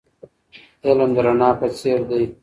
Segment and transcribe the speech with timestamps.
[0.85, 2.23] علم د رڼا په څېر دی.